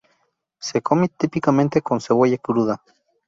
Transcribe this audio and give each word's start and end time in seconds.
Se 0.57 0.81
come 0.81 1.09
típicamente 1.09 1.83
con 1.83 1.99
cebolla 2.01 2.39
cruda. 2.39 2.81